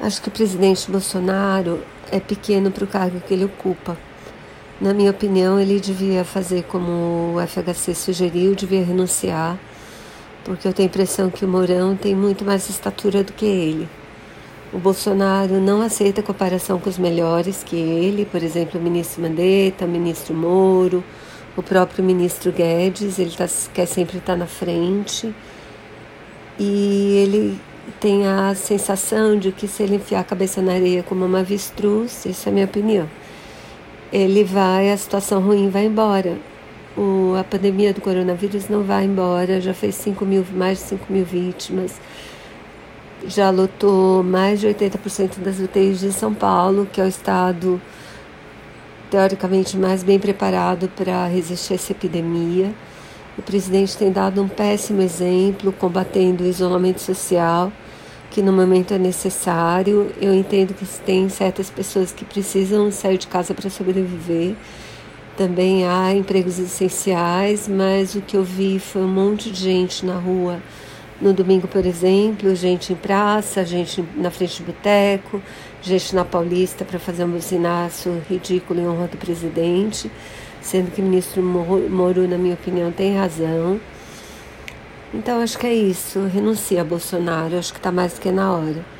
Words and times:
Acho 0.00 0.20
que 0.20 0.28
o 0.28 0.30
presidente 0.30 0.90
Bolsonaro 0.90 1.82
é 2.12 2.20
pequeno 2.20 2.70
para 2.70 2.84
o 2.84 2.86
cargo 2.86 3.20
que 3.20 3.32
ele 3.32 3.44
ocupa. 3.44 3.96
Na 4.78 4.92
minha 4.92 5.10
opinião, 5.10 5.58
ele 5.58 5.80
devia 5.80 6.22
fazer 6.22 6.64
como 6.64 7.34
o 7.34 7.46
FHC 7.46 7.94
sugeriu, 7.94 8.54
devia 8.54 8.84
renunciar, 8.84 9.58
porque 10.44 10.68
eu 10.68 10.72
tenho 10.74 10.86
a 10.86 10.90
impressão 10.90 11.30
que 11.30 11.46
o 11.46 11.48
Mourão 11.48 11.96
tem 11.96 12.14
muito 12.14 12.44
mais 12.44 12.68
estatura 12.68 13.24
do 13.24 13.32
que 13.32 13.46
ele. 13.46 13.88
O 14.72 14.78
Bolsonaro 14.78 15.60
não 15.60 15.80
aceita 15.80 16.22
comparação 16.22 16.78
com 16.78 16.90
os 16.90 16.98
melhores 16.98 17.64
que 17.64 17.76
ele, 17.76 18.26
por 18.26 18.42
exemplo, 18.42 18.78
o 18.78 18.82
ministro 18.82 19.22
Mandetta, 19.22 19.86
o 19.86 19.88
ministro 19.88 20.34
Moro, 20.34 21.02
o 21.56 21.62
próprio 21.62 22.04
ministro 22.04 22.52
Guedes, 22.52 23.18
ele 23.18 23.30
tá, 23.30 23.48
quer 23.72 23.86
sempre 23.86 24.18
estar 24.18 24.36
na 24.36 24.46
frente. 24.46 25.34
E 26.58 27.22
ele 27.22 27.58
tem 28.00 28.26
a 28.26 28.54
sensação 28.54 29.38
de 29.38 29.52
que 29.52 29.66
se 29.68 29.82
ele 29.82 29.96
enfiar 29.96 30.20
a 30.20 30.24
cabeça 30.24 30.60
na 30.60 30.72
areia 30.72 31.02
como 31.02 31.24
uma 31.24 31.40
avestruz, 31.40 32.24
isso 32.26 32.48
é 32.48 32.52
minha 32.52 32.64
opinião, 32.64 33.08
ele 34.12 34.44
vai, 34.44 34.90
a 34.90 34.96
situação 34.96 35.40
ruim 35.40 35.68
vai 35.68 35.86
embora. 35.86 36.36
O, 36.96 37.34
a 37.38 37.44
pandemia 37.44 37.92
do 37.92 38.00
coronavírus 38.00 38.68
não 38.68 38.82
vai 38.82 39.04
embora, 39.04 39.60
já 39.60 39.74
fez 39.74 39.94
5 39.96 40.24
mil, 40.24 40.44
mais 40.54 40.78
de 40.78 40.84
5 40.84 41.12
mil 41.12 41.24
vítimas, 41.24 42.00
já 43.26 43.50
lotou 43.50 44.22
mais 44.22 44.60
de 44.60 44.66
80% 44.68 45.40
das 45.40 45.58
UTIs 45.58 46.00
de 46.00 46.12
São 46.12 46.32
Paulo, 46.32 46.88
que 46.90 47.00
é 47.00 47.04
o 47.04 47.08
estado 47.08 47.80
teoricamente 49.10 49.76
mais 49.76 50.02
bem 50.02 50.18
preparado 50.18 50.88
para 50.96 51.26
resistir 51.26 51.74
a 51.74 51.76
essa 51.76 51.92
epidemia. 51.92 52.72
O 53.38 53.42
presidente 53.42 53.96
tem 53.98 54.10
dado 54.10 54.40
um 54.40 54.48
péssimo 54.48 55.02
exemplo 55.02 55.70
combatendo 55.70 56.42
o 56.42 56.46
isolamento 56.46 57.02
social, 57.02 57.70
que 58.30 58.40
no 58.40 58.50
momento 58.50 58.94
é 58.94 58.98
necessário. 58.98 60.10
Eu 60.20 60.34
entendo 60.34 60.72
que 60.72 60.86
tem 61.04 61.28
certas 61.28 61.68
pessoas 61.68 62.12
que 62.12 62.24
precisam 62.24 62.90
sair 62.90 63.18
de 63.18 63.26
casa 63.26 63.52
para 63.52 63.68
sobreviver. 63.68 64.54
Também 65.36 65.86
há 65.86 66.14
empregos 66.14 66.58
essenciais, 66.58 67.68
mas 67.68 68.14
o 68.14 68.22
que 68.22 68.38
eu 68.38 68.42
vi 68.42 68.78
foi 68.78 69.02
um 69.02 69.08
monte 69.08 69.50
de 69.50 69.60
gente 69.60 70.06
na 70.06 70.16
rua 70.16 70.58
no 71.20 71.32
domingo, 71.32 71.66
por 71.66 71.84
exemplo, 71.86 72.54
gente 72.54 72.92
em 72.92 72.96
praça, 72.96 73.64
gente 73.64 74.04
na 74.16 74.30
frente 74.30 74.58
de 74.58 74.64
boteco, 74.64 75.42
gente 75.80 76.14
na 76.14 76.24
Paulista 76.24 76.84
para 76.84 76.98
fazer 76.98 77.24
um 77.24 77.30
buzinaço 77.30 78.22
ridículo 78.28 78.80
em 78.80 78.86
honra 78.86 79.08
do 79.08 79.16
presidente 79.16 80.10
sendo 80.66 80.90
que 80.90 81.00
o 81.00 81.04
ministro 81.04 81.42
Moro, 81.42 82.26
na 82.26 82.36
minha 82.36 82.54
opinião, 82.54 82.90
tem 82.90 83.16
razão. 83.16 83.80
Então 85.14 85.40
acho 85.40 85.56
que 85.56 85.66
é 85.66 85.72
isso. 85.72 86.26
Renuncia 86.26 86.80
a 86.80 86.84
Bolsonaro, 86.84 87.56
acho 87.56 87.72
que 87.72 87.78
está 87.78 87.92
mais 87.92 88.14
do 88.14 88.20
que 88.20 88.32
na 88.32 88.52
hora. 88.52 88.95